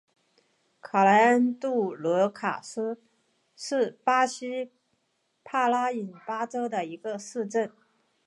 [0.81, 2.59] 卡图莱杜罗卡
[3.55, 4.71] 是巴西
[5.43, 7.71] 帕拉伊巴州的一个市镇。